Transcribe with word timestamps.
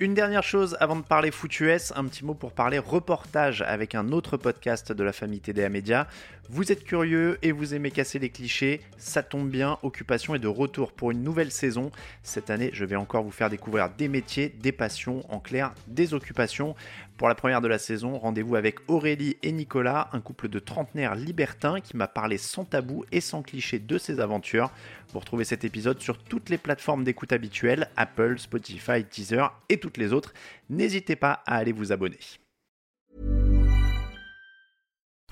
Une 0.00 0.14
dernière 0.14 0.44
chose 0.44 0.76
avant 0.78 0.94
de 0.94 1.02
parler 1.02 1.32
foot 1.32 1.58
US, 1.58 1.92
un 1.96 2.04
petit 2.04 2.24
mot 2.24 2.34
pour 2.34 2.52
parler 2.52 2.78
reportage 2.78 3.62
avec 3.62 3.96
un 3.96 4.12
autre 4.12 4.36
podcast 4.36 4.92
de 4.92 5.02
la 5.02 5.12
famille 5.12 5.40
TDA 5.40 5.68
Media. 5.70 6.06
Vous 6.50 6.70
êtes 6.70 6.84
curieux 6.84 7.36
et 7.42 7.50
vous 7.50 7.74
aimez 7.74 7.90
casser 7.90 8.20
les 8.20 8.30
clichés, 8.30 8.80
ça 8.96 9.24
tombe 9.24 9.50
bien, 9.50 9.76
Occupation 9.82 10.36
est 10.36 10.38
de 10.38 10.46
retour 10.46 10.92
pour 10.92 11.10
une 11.10 11.24
nouvelle 11.24 11.50
saison. 11.50 11.90
Cette 12.22 12.48
année, 12.48 12.70
je 12.72 12.84
vais 12.84 12.94
encore 12.94 13.24
vous 13.24 13.32
faire 13.32 13.50
découvrir 13.50 13.90
des 13.90 14.06
métiers, 14.06 14.48
des 14.48 14.70
passions, 14.70 15.24
en 15.34 15.40
clair, 15.40 15.74
des 15.88 16.14
occupations. 16.14 16.76
Pour 17.18 17.28
la 17.28 17.34
première 17.34 17.60
de 17.60 17.66
la 17.66 17.78
saison, 17.78 18.16
rendez-vous 18.16 18.54
avec 18.54 18.78
Aurélie 18.86 19.38
et 19.42 19.50
Nicolas, 19.50 20.08
un 20.12 20.20
couple 20.20 20.46
de 20.48 20.60
trentenaires 20.60 21.16
libertins 21.16 21.80
qui 21.80 21.96
m'a 21.96 22.06
parlé 22.06 22.38
sans 22.38 22.64
tabou 22.64 23.04
et 23.10 23.20
sans 23.20 23.42
cliché 23.42 23.80
de 23.80 23.98
ses 23.98 24.20
aventures. 24.20 24.70
Vous 25.12 25.18
retrouvez 25.18 25.42
cet 25.42 25.64
épisode 25.64 26.00
sur 26.00 26.16
toutes 26.18 26.48
les 26.48 26.58
plateformes 26.58 27.02
d'écoute 27.02 27.32
habituelles, 27.32 27.90
Apple, 27.96 28.38
Spotify, 28.38 29.04
Teaser 29.04 29.46
et 29.68 29.80
toutes 29.80 29.96
les 29.96 30.12
autres. 30.12 30.32
N'hésitez 30.70 31.16
pas 31.16 31.42
à 31.44 31.56
aller 31.56 31.72
vous 31.72 31.90
abonner. 31.90 32.20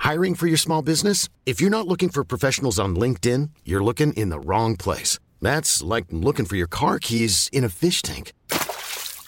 Hiring 0.04 0.34
for 0.34 0.48
your 0.48 0.58
small 0.58 0.82
business? 0.82 1.28
If 1.46 1.60
you're 1.60 1.70
not 1.70 1.86
looking 1.86 2.10
for 2.10 2.24
professionals 2.24 2.80
on 2.80 2.96
LinkedIn, 2.96 3.50
you're 3.64 3.84
looking 3.84 4.12
in 4.14 4.30
the 4.30 4.44
wrong 4.44 4.76
place. 4.76 5.20
That's 5.40 5.84
like 5.84 6.06
looking 6.10 6.46
for 6.46 6.56
your 6.56 6.68
car 6.68 6.98
keys 6.98 7.48
in 7.52 7.62
a 7.62 7.68
fish 7.68 8.02
tank. 8.02 8.32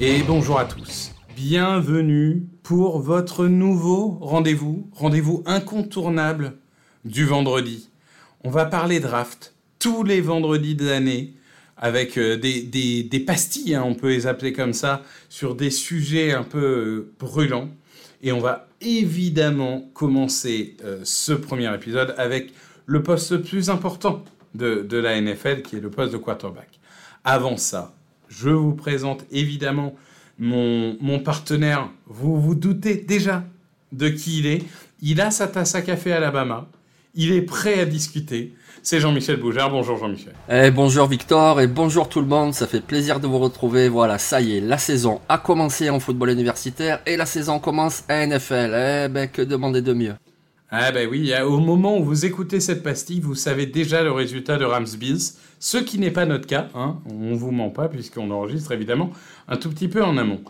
Et 0.00 0.22
bonjour 0.22 0.58
à 0.58 0.64
tous. 0.64 1.12
Bienvenue 1.36 2.46
pour 2.62 3.00
votre 3.00 3.46
nouveau 3.46 4.18
rendez-vous, 4.22 4.88
rendez-vous 4.92 5.42
incontournable 5.44 6.54
du 7.04 7.26
vendredi. 7.26 7.90
On 8.44 8.50
va 8.50 8.64
parler 8.64 9.00
draft 9.00 9.54
tous 9.78 10.02
les 10.02 10.22
vendredis 10.22 10.74
de 10.74 10.86
l'année 10.86 11.34
avec 11.76 12.16
euh, 12.16 12.36
des, 12.38 12.62
des- 12.62 13.20
pastilles, 13.20 13.74
hein, 13.74 13.84
on 13.86 13.94
peut 13.94 14.08
les 14.08 14.26
appeler 14.26 14.52
comme 14.54 14.72
ça, 14.72 15.02
sur 15.28 15.54
des 15.54 15.70
sujets 15.70 16.32
un 16.32 16.44
peu 16.44 16.58
euh, 16.58 17.12
brûlants. 17.20 17.68
Et 18.22 18.32
on 18.32 18.40
va 18.40 18.67
évidemment 18.80 19.88
commencer 19.94 20.76
euh, 20.84 21.00
ce 21.04 21.32
premier 21.32 21.72
épisode 21.74 22.14
avec 22.18 22.52
le 22.86 23.02
poste 23.02 23.32
le 23.32 23.42
plus 23.42 23.70
important 23.70 24.24
de, 24.54 24.82
de 24.82 24.96
la 24.96 25.20
NFL, 25.20 25.62
qui 25.62 25.76
est 25.76 25.80
le 25.80 25.90
poste 25.90 26.12
de 26.12 26.18
quarterback. 26.18 26.80
Avant 27.24 27.56
ça, 27.56 27.94
je 28.28 28.50
vous 28.50 28.74
présente 28.74 29.24
évidemment 29.30 29.94
mon, 30.38 30.96
mon 31.00 31.18
partenaire. 31.18 31.88
Vous 32.06 32.40
vous 32.40 32.54
doutez 32.54 32.96
déjà 32.96 33.44
de 33.92 34.08
qui 34.08 34.38
il 34.40 34.46
est. 34.46 34.64
Il 35.00 35.20
a 35.20 35.30
sa 35.30 35.48
tasse 35.48 35.74
à 35.74 35.82
café 35.82 36.12
Alabama. 36.12 36.68
Il 37.20 37.32
est 37.32 37.42
prêt 37.42 37.80
à 37.80 37.84
discuter. 37.84 38.52
C'est 38.80 39.00
Jean-Michel 39.00 39.40
Bougard. 39.40 39.72
Bonjour 39.72 39.98
Jean-Michel. 39.98 40.34
Eh, 40.48 40.70
bonjour 40.70 41.08
Victor 41.08 41.60
et 41.60 41.66
bonjour 41.66 42.08
tout 42.08 42.20
le 42.20 42.28
monde, 42.28 42.54
ça 42.54 42.68
fait 42.68 42.80
plaisir 42.80 43.18
de 43.18 43.26
vous 43.26 43.40
retrouver. 43.40 43.88
Voilà, 43.88 44.18
ça 44.18 44.40
y 44.40 44.56
est, 44.56 44.60
la 44.60 44.78
saison 44.78 45.20
a 45.28 45.36
commencé 45.36 45.90
en 45.90 45.98
football 45.98 46.30
universitaire 46.30 47.00
et 47.06 47.16
la 47.16 47.26
saison 47.26 47.58
commence 47.58 48.04
à 48.08 48.24
NFL. 48.24 48.72
Eh 48.72 49.08
ben, 49.08 49.26
que 49.26 49.42
demander 49.42 49.82
de 49.82 49.92
mieux? 49.94 50.14
Ah 50.70 50.92
ben 50.92 51.08
oui, 51.10 51.32
au 51.44 51.58
moment 51.58 51.98
où 51.98 52.04
vous 52.04 52.24
écoutez 52.24 52.60
cette 52.60 52.84
pastille, 52.84 53.18
vous 53.18 53.34
savez 53.34 53.66
déjà 53.66 54.04
le 54.04 54.12
résultat 54.12 54.56
de 54.56 54.64
Rams 54.64 54.86
Bills, 54.96 55.32
ce 55.58 55.78
qui 55.78 55.98
n'est 55.98 56.12
pas 56.12 56.24
notre 56.24 56.46
cas, 56.46 56.68
hein. 56.76 56.98
on 57.10 57.34
vous 57.34 57.50
ment 57.50 57.70
pas 57.70 57.88
puisqu'on 57.88 58.30
enregistre 58.30 58.70
évidemment 58.70 59.10
un 59.48 59.56
tout 59.56 59.70
petit 59.70 59.88
peu 59.88 60.04
en 60.04 60.18
amont. 60.18 60.42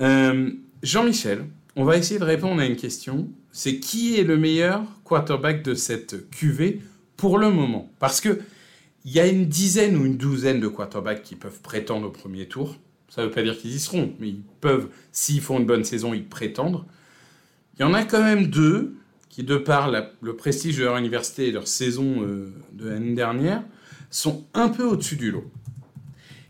Euh, 0.00 0.52
Jean-Michel, 0.84 1.46
on 1.74 1.82
va 1.82 1.96
essayer 1.96 2.20
de 2.20 2.24
répondre 2.24 2.60
à 2.60 2.64
une 2.64 2.76
question, 2.76 3.28
c'est 3.56 3.80
qui 3.80 4.20
est 4.20 4.22
le 4.22 4.36
meilleur 4.36 4.82
quarterback 5.02 5.62
de 5.62 5.72
cette 5.72 6.28
QV 6.28 6.82
pour 7.16 7.38
le 7.38 7.50
moment? 7.50 7.90
Parce 7.98 8.20
que 8.20 8.40
il 9.06 9.12
y 9.12 9.18
a 9.18 9.26
une 9.26 9.46
dizaine 9.46 9.96
ou 9.96 10.04
une 10.04 10.18
douzaine 10.18 10.60
de 10.60 10.68
quarterbacks 10.68 11.22
qui 11.22 11.36
peuvent 11.36 11.62
prétendre 11.62 12.08
au 12.08 12.10
premier 12.10 12.48
tour. 12.48 12.76
Ça 13.08 13.22
ne 13.22 13.28
veut 13.28 13.32
pas 13.32 13.42
dire 13.42 13.56
qu'ils 13.56 13.74
y 13.74 13.78
seront, 13.78 14.12
mais 14.20 14.28
ils 14.28 14.42
peuvent, 14.60 14.88
s'ils 15.10 15.40
font 15.40 15.58
une 15.58 15.64
bonne 15.64 15.84
saison, 15.84 16.12
y 16.12 16.20
prétendre. 16.20 16.84
Il 17.78 17.82
y 17.82 17.84
en 17.86 17.94
a 17.94 18.04
quand 18.04 18.22
même 18.22 18.48
deux 18.48 18.94
qui, 19.30 19.42
de 19.42 19.56
par 19.56 19.90
le 19.90 20.36
prestige 20.36 20.76
de 20.76 20.84
leur 20.84 20.98
université 20.98 21.48
et 21.48 21.50
leur 21.50 21.66
saison 21.66 22.22
euh, 22.24 22.52
de 22.74 22.90
l'année 22.90 23.14
dernière, 23.14 23.62
sont 24.10 24.44
un 24.52 24.68
peu 24.68 24.84
au-dessus 24.84 25.16
du 25.16 25.30
lot. 25.30 25.50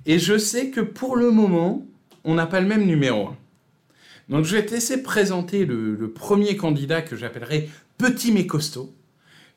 Et 0.07 0.19
je 0.19 0.37
sais 0.37 0.71
que 0.71 0.81
pour 0.81 1.15
le 1.15 1.31
moment, 1.31 1.87
on 2.25 2.35
n'a 2.35 2.47
pas 2.47 2.61
le 2.61 2.67
même 2.67 2.85
numéro 2.85 3.29
1. 3.29 3.37
Donc 4.29 4.45
je 4.45 4.57
vais 4.57 4.67
te 4.67 4.73
laisser 4.73 5.03
présenter 5.03 5.65
le, 5.67 6.11
premier 6.11 6.57
candidat 6.57 7.03
que 7.03 7.17
j'appellerai 7.17 7.69
petit 7.97 8.33
mais 8.33 8.47
costaud, 8.47 8.93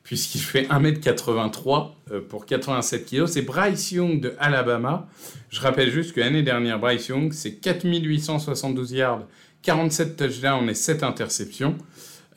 puisqu'il 0.04 0.40
fait 0.40 0.62
1m83 0.62 1.90
euh, 2.12 2.20
pour 2.20 2.46
87 2.46 3.04
kg. 3.04 3.26
C'est 3.26 3.42
Bryce 3.42 3.90
Young 3.92 4.20
de 4.20 4.34
Alabama. 4.38 5.08
Je 5.50 5.60
rappelle 5.60 5.90
juste 5.90 6.12
que 6.12 6.20
l'année 6.20 6.42
dernière, 6.42 6.78
Bryce 6.78 7.08
Young, 7.08 7.32
c'est 7.32 7.54
4872 7.54 8.92
yards, 8.92 9.26
47 9.62 10.16
touchdowns 10.16 10.70
et 10.70 10.74
7 10.74 11.02
interceptions. 11.02 11.76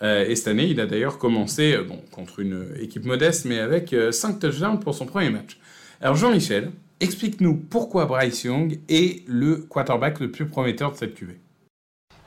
Euh, 0.02 0.26
et 0.28 0.36
cette 0.36 0.48
année, 0.48 0.66
il 0.66 0.80
a 0.80 0.88
d'ailleurs 0.88 1.20
commencé 1.20 1.74
euh, 1.74 1.84
bon, 1.84 2.02
contre 2.12 2.40
une 2.40 2.66
équipe 2.82 3.06
modeste, 3.06 3.46
mais 3.46 3.60
avec 3.60 3.96
5 4.12 4.40
touchdowns 4.40 4.80
pour 4.80 4.96
son 4.96 5.06
premier 5.06 5.30
match. 5.30 5.60
Alors 6.02 6.16
Jean-Michel, 6.16 6.72
explique-nous 7.00 7.56
pourquoi 7.56 8.08
Bryce 8.08 8.44
Young 8.44 8.80
est 8.90 9.24
le 9.28 9.58
quarterback 9.58 10.20
le 10.20 10.32
plus 10.32 10.48
prometteur 10.48 10.92
de 10.92 10.98
cette 10.98 11.14
QV. 11.14 11.36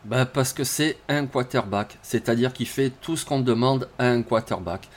Ben, 0.06 0.24
parce 0.24 0.52
que 0.52 0.62
c'est 0.62 0.98
un 1.08 1.26
quarterback, 1.26 1.98
c'est-à-dire 2.00 2.52
qu'il 2.52 2.68
fait 2.68 2.92
tout 3.00 3.16
ce 3.16 3.24
qu'on 3.24 3.40
demande 3.40 3.88
à 3.98 4.06
un 4.06 4.22
quarterback. 4.22 4.88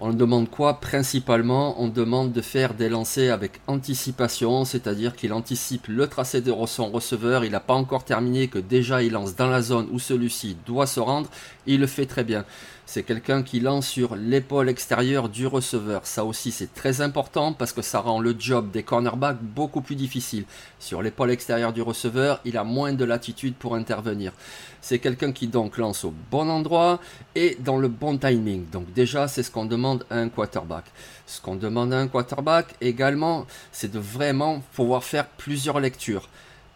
On 0.00 0.12
demande 0.12 0.50
quoi? 0.50 0.80
Principalement, 0.80 1.80
on 1.80 1.86
demande 1.86 2.32
de 2.32 2.40
faire 2.40 2.74
des 2.74 2.88
lancers 2.88 3.32
avec 3.32 3.60
anticipation, 3.68 4.64
c'est-à-dire 4.64 5.14
qu'il 5.14 5.32
anticipe 5.32 5.86
le 5.86 6.08
tracé 6.08 6.40
de 6.40 6.52
son 6.66 6.90
receveur, 6.90 7.44
il 7.44 7.52
n'a 7.52 7.60
pas 7.60 7.74
encore 7.74 8.02
terminé, 8.02 8.48
que 8.48 8.58
déjà 8.58 9.00
il 9.00 9.12
lance 9.12 9.36
dans 9.36 9.46
la 9.46 9.62
zone 9.62 9.86
où 9.92 10.00
celui-ci 10.00 10.56
doit 10.66 10.88
se 10.88 10.98
rendre, 10.98 11.30
il 11.68 11.78
le 11.78 11.86
fait 11.86 12.06
très 12.06 12.24
bien. 12.24 12.44
C'est 12.90 13.02
quelqu'un 13.02 13.42
qui 13.42 13.60
lance 13.60 13.86
sur 13.86 14.16
l'épaule 14.16 14.70
extérieure 14.70 15.28
du 15.28 15.46
receveur. 15.46 16.06
Ça 16.06 16.24
aussi, 16.24 16.50
c'est 16.50 16.72
très 16.72 17.02
important 17.02 17.52
parce 17.52 17.74
que 17.74 17.82
ça 17.82 18.00
rend 18.00 18.18
le 18.18 18.34
job 18.38 18.70
des 18.70 18.82
cornerbacks 18.82 19.42
beaucoup 19.42 19.82
plus 19.82 19.94
difficile. 19.94 20.46
Sur 20.78 21.02
l'épaule 21.02 21.30
extérieure 21.30 21.74
du 21.74 21.82
receveur, 21.82 22.40
il 22.46 22.56
a 22.56 22.64
moins 22.64 22.94
de 22.94 23.04
latitude 23.04 23.56
pour 23.56 23.74
intervenir. 23.74 24.32
C'est 24.80 25.00
quelqu'un 25.00 25.32
qui 25.32 25.48
donc 25.48 25.76
lance 25.76 26.02
au 26.02 26.14
bon 26.30 26.48
endroit 26.48 26.98
et 27.34 27.58
dans 27.60 27.76
le 27.76 27.88
bon 27.88 28.16
timing. 28.16 28.64
Donc 28.70 28.90
déjà, 28.94 29.28
c'est 29.28 29.42
ce 29.42 29.50
qu'on 29.50 29.66
demande 29.66 30.06
à 30.08 30.16
un 30.16 30.30
quarterback. 30.30 30.86
Ce 31.26 31.42
qu'on 31.42 31.56
demande 31.56 31.92
à 31.92 31.98
un 31.98 32.08
quarterback 32.08 32.74
également, 32.80 33.44
c'est 33.70 33.92
de 33.92 33.98
vraiment 33.98 34.62
pouvoir 34.72 35.04
faire 35.04 35.26
plusieurs 35.26 35.78
lectures. 35.78 36.26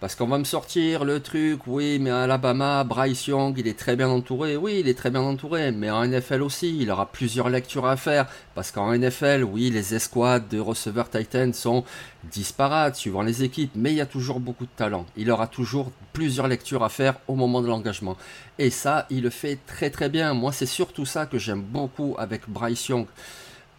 Parce 0.03 0.17
qu'on 0.17 0.27
va 0.27 0.37
me 0.37 0.43
sortir 0.43 1.05
le 1.05 1.21
truc, 1.21 1.61
oui, 1.69 2.01
mais 2.01 2.11
à 2.11 2.23
Alabama, 2.23 2.83
Bryce 2.83 3.29
Young, 3.29 3.55
il 3.57 3.69
est 3.69 3.79
très 3.79 3.95
bien 3.95 4.09
entouré. 4.09 4.57
Oui, 4.57 4.79
il 4.81 4.89
est 4.89 4.99
très 4.99 5.11
bien 5.11 5.21
entouré, 5.21 5.71
mais 5.71 5.91
en 5.91 6.05
NFL 6.05 6.43
aussi, 6.43 6.77
il 6.77 6.91
aura 6.91 7.07
plusieurs 7.07 7.49
lectures 7.49 7.87
à 7.87 7.97
faire. 7.97 8.27
Parce 8.57 8.73
qu'en 8.73 8.93
NFL, 8.93 9.45
oui, 9.45 9.71
les 9.71 9.95
escouades 9.95 10.49
de 10.49 10.59
receveurs 10.59 11.09
Titans 11.09 11.53
sont 11.53 11.85
disparates 12.25 12.97
suivant 12.97 13.23
les 13.23 13.45
équipes, 13.45 13.71
mais 13.76 13.93
il 13.93 13.97
y 13.97 14.00
a 14.00 14.06
toujours 14.06 14.41
beaucoup 14.41 14.65
de 14.65 14.73
talent. 14.76 15.06
Il 15.17 15.31
aura 15.31 15.47
toujours 15.47 15.93
plusieurs 16.12 16.49
lectures 16.49 16.82
à 16.82 16.88
faire 16.88 17.15
au 17.29 17.37
moment 17.37 17.62
de 17.62 17.69
l'engagement. 17.69 18.17
Et 18.59 18.71
ça, 18.71 19.06
il 19.09 19.23
le 19.23 19.31
fait 19.31 19.61
très 19.69 19.91
très 19.91 20.09
bien. 20.09 20.35
Moi, 20.35 20.50
c'est 20.50 20.67
surtout 20.67 21.06
ça 21.06 21.26
que 21.26 21.38
j'aime 21.38 21.62
beaucoup 21.62 22.17
avec 22.19 22.49
Bryce 22.49 22.88
Young. 22.88 23.06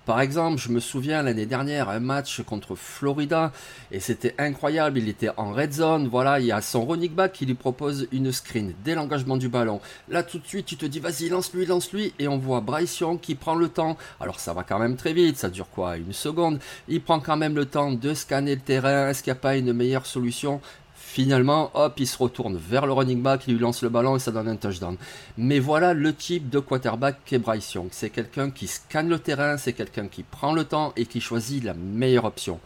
Par 0.05 0.19
exemple, 0.19 0.59
je 0.59 0.67
me 0.67 0.81
souviens 0.81 1.23
l'année 1.23 1.45
dernière 1.45 1.88
un 1.88 2.01
match 2.01 2.41
contre 2.41 2.75
Florida 2.75 3.53
et 3.89 4.01
c'était 4.01 4.35
incroyable. 4.38 4.97
Il 5.00 5.07
était 5.07 5.29
en 5.38 5.53
red 5.53 5.71
zone. 5.71 6.09
Voilà, 6.09 6.41
il 6.41 6.45
y 6.45 6.51
a 6.51 6.61
son 6.61 6.85
running 6.85 7.11
back 7.11 7.31
qui 7.31 7.45
lui 7.45 7.53
propose 7.53 8.07
une 8.11 8.33
screen 8.33 8.73
dès 8.83 8.95
l'engagement 8.95 9.38
du 9.38 9.47
ballon. 9.47 9.79
Là, 10.09 10.21
tout 10.23 10.39
de 10.39 10.45
suite, 10.45 10.65
tu 10.65 10.75
te 10.75 10.85
dis 10.85 11.00
vas-y, 11.00 11.29
lance-lui, 11.29 11.65
lance-lui. 11.65 12.13
Et 12.19 12.27
on 12.27 12.38
voit 12.38 12.59
Bryce 12.59 13.00
Young 13.00 13.17
qui 13.17 13.35
prend 13.35 13.55
le 13.55 13.69
temps. 13.69 13.97
Alors, 14.19 14.41
ça 14.41 14.51
va 14.51 14.63
quand 14.63 14.77
même 14.77 14.97
très 14.97 15.13
vite. 15.13 15.38
Ça 15.38 15.50
dure 15.50 15.69
quoi 15.69 15.95
Une 15.95 16.11
seconde. 16.11 16.59
Il 16.89 17.01
prend 17.01 17.21
quand 17.21 17.38
même 17.38 17.56
le 17.56 17.65
temps 17.65 17.94
de 17.94 18.13
scanner 18.13 18.56
le 18.56 18.61
terrain. 18.61 19.07
Est-ce 19.07 19.23
qu'il 19.23 19.31
n'y 19.31 19.38
a 19.38 19.41
pas 19.41 19.56
une 19.56 19.71
meilleure 19.71 20.06
solution? 20.06 20.59
Finalement, 21.13 21.69
hop, 21.75 22.00
il 22.00 22.07
se 22.07 22.18
retourne 22.18 22.57
vers 22.57 22.88
le 22.88 22.92
running 22.92 23.21
back, 23.21 23.44
il 23.45 23.54
lui 23.54 23.60
lance 23.60 23.83
le 23.83 23.89
ballon 23.89 24.15
et 24.15 24.19
ça 24.19 24.31
donne 24.31 24.48
un 24.48 24.56
touchdown. 24.56 24.98
Mais 25.38 25.60
voilà 25.60 25.94
le 25.94 26.12
type 26.12 26.50
de 26.50 26.57
quarterback 26.57 27.18
qu'est 27.24 27.38
Bryce 27.38 27.71
Young. 27.75 27.89
C'est 27.92 28.10
quelqu'un 28.10 28.50
qui 28.50 28.65
scanne 28.65 29.10
le 29.10 29.19
terrain, 29.19 29.57
c'est 29.57 29.74
quelqu'un 29.74 30.07
qui 30.07 30.24
prend 30.24 30.54
le 30.54 30.63
temps 30.63 30.92
et 30.98 31.06
qui 31.06 31.21
choisit 31.21 31.63
la 31.63 31.75
meilleure 31.75 32.25
option. 32.25 32.60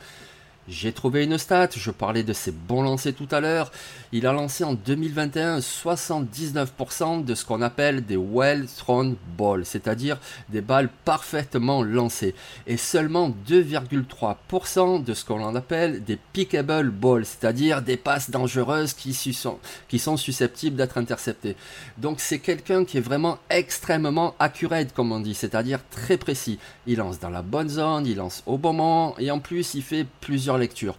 J'ai 0.70 0.92
trouvé 0.92 1.24
une 1.24 1.38
stat, 1.38 1.70
je 1.78 1.92
parlais 1.92 2.24
de 2.24 2.34
ses 2.34 2.52
bons 2.52 2.82
lancers 2.82 3.14
tout 3.14 3.28
à 3.32 3.40
l'heure. 3.40 3.72
Il 4.12 4.28
a 4.28 4.34
lancé 4.34 4.66
en 4.66 4.74
2021 4.74 5.60
79% 5.60 7.24
de 7.24 7.36
ce 7.36 7.46
qu'on 7.46 7.62
appelle 7.62 8.06
des 8.06 8.18
well 8.18 8.68
thrown 8.68 9.16
balls, 9.38 9.66
c'est-à-dire 9.66 10.20
des 10.50 10.60
balles 10.60 10.90
parfaitement 11.06 11.84
lancées, 11.84 12.36
et 12.66 12.76
seulement 12.76 13.34
2,3% 13.48 15.06
de 15.06 15.14
ce 15.14 15.24
qu'on 15.24 15.56
appelle 15.56 16.04
des 16.04 16.20
pickable 16.34 16.92
balls, 16.92 17.26
c'est-à-dire 17.26 17.82
des 17.82 17.96
passes 17.96 18.30
dangereuses 18.30 18.94
qui 18.94 19.14
sont, 19.14 19.60
qui 19.88 20.00
sont 20.00 20.18
susceptibles 20.18 20.76
d'être 20.76 20.98
interceptées. 20.98 21.56
Donc 21.98 22.20
c'est 22.20 22.40
quelqu'un 22.40 22.84
qui 22.84 22.98
est 22.98 23.02
vraiment 23.02 23.38
extrêmement 23.50 24.36
accurate, 24.38 24.94
comme 24.94 25.14
on 25.14 25.22
dit, 25.22 25.34
c'est-à-dire 25.34 25.80
très 25.92 26.18
précis. 26.18 26.60
Il 26.88 26.98
lance 26.98 27.20
dans 27.20 27.30
la 27.30 27.42
bonne 27.42 27.70
zone, 27.70 28.06
il 28.06 28.18
lance 28.18 28.44
au 28.46 28.58
bon 28.58 28.74
moment, 28.74 29.16
et 29.18 29.32
en 29.32 29.40
plus 29.40 29.74
il 29.74 29.82
fait 29.82 30.06
plusieurs 30.20 30.57
lecture. 30.58 30.96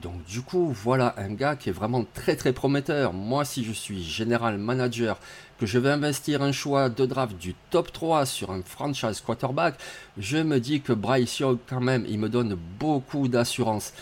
Donc 0.00 0.24
du 0.24 0.42
coup, 0.42 0.72
voilà 0.72 1.14
un 1.18 1.32
gars 1.32 1.56
qui 1.56 1.68
est 1.68 1.72
vraiment 1.72 2.04
très 2.14 2.36
très 2.36 2.52
prometteur. 2.52 3.12
Moi, 3.12 3.44
si 3.44 3.64
je 3.64 3.72
suis 3.72 4.02
général 4.02 4.58
manager, 4.58 5.18
que 5.58 5.66
je 5.66 5.78
vais 5.78 5.90
investir 5.90 6.42
un 6.42 6.52
choix 6.52 6.88
de 6.88 7.06
draft 7.06 7.36
du 7.36 7.54
top 7.70 7.92
3 7.92 8.26
sur 8.26 8.50
un 8.50 8.62
franchise 8.62 9.20
quarterback, 9.20 9.74
je 10.18 10.38
me 10.38 10.58
dis 10.58 10.80
que 10.80 10.92
Bryce 10.92 11.38
Young, 11.38 11.58
quand 11.68 11.80
même, 11.80 12.04
il 12.08 12.18
me 12.18 12.28
donne 12.28 12.56
beaucoup 12.80 13.28
d'assurance. 13.28 13.92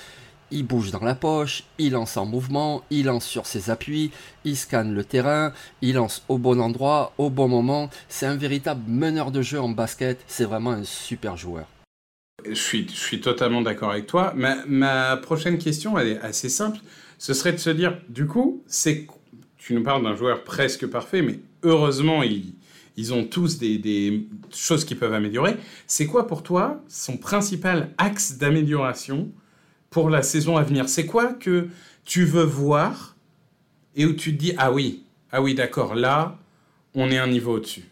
Il 0.53 0.67
bouge 0.67 0.91
dans 0.91 1.05
la 1.05 1.15
poche, 1.15 1.65
il 1.79 1.93
lance 1.93 2.17
en 2.17 2.27
mouvement, 2.27 2.83
il 2.91 3.07
lance 3.07 3.25
sur 3.25 3.47
ses 3.47 3.71
appuis, 3.71 4.11
il 4.45 4.57
scanne 4.57 4.95
le 4.95 5.05
terrain, 5.05 5.53
il 5.81 5.95
lance 5.95 6.25
au 6.29 6.39
bon 6.39 6.61
endroit, 6.61 7.13
au 7.19 7.31
bon 7.31 7.47
moment. 7.47 7.89
C'est 8.09 8.27
un 8.27 8.37
véritable 8.37 8.83
meneur 8.89 9.31
de 9.31 9.43
jeu 9.43 9.61
en 9.61 9.69
basket, 9.69 10.19
c'est 10.27 10.45
vraiment 10.45 10.71
un 10.71 10.85
super 10.85 11.37
joueur. 11.37 11.67
Je 12.49 12.55
suis, 12.55 12.87
je 12.89 12.99
suis 12.99 13.21
totalement 13.21 13.63
d'accord 13.63 13.91
avec 13.91 14.07
toi. 14.07 14.33
Ma, 14.37 14.65
ma, 14.67 15.17
prochaine 15.17 15.59
question, 15.59 15.99
elle 15.99 16.09
est 16.09 16.21
assez 16.21 16.49
simple. 16.49 16.79
Ce 17.19 17.35
serait 17.35 17.53
de 17.53 17.59
se 17.59 17.71
dire, 17.71 17.99
du 18.09 18.27
coup, 18.27 18.63
c'est, 18.67 19.07
tu 19.59 19.75
nous 19.75 19.83
parles 19.83 20.03
d'un 20.03 20.17
joueur 20.17 20.45
presque 20.45 20.87
parfait, 20.87 21.23
mais 21.23 21.41
heureusement, 21.63 22.23
ils, 22.23 23.15
ont 23.15 23.25
tous 23.25 23.59
des, 23.59 23.79
des 23.79 24.27
choses 24.55 24.85
qui 24.85 24.95
peuvent 24.95 25.15
améliorer. 25.15 25.57
C'est 25.87 26.07
quoi 26.07 26.27
pour 26.27 26.43
toi 26.43 26.83
son 26.89 27.17
principal 27.17 27.93
axe 27.99 28.37
d'amélioration 28.37 29.31
pour 29.89 30.11
la 30.11 30.23
saison 30.23 30.57
à 30.57 30.63
venir? 30.63 30.89
C'est 30.89 31.07
quoi 31.07 31.33
que 31.33 31.69
tu 32.05 32.25
veux 32.25 32.45
voir 32.45 33.17
et 33.97 34.07
où 34.07 34.13
tu 34.13 34.33
te 34.35 34.39
dis, 34.39 34.53
ah 34.59 34.73
oui, 34.73 35.05
ah 35.33 35.43
oui, 35.43 35.55
d'accord, 35.55 35.95
là, 35.95 36.39
on 36.95 37.11
est 37.11 37.19
un 37.19 37.29
niveau 37.29 37.55
au-dessus? 37.55 37.85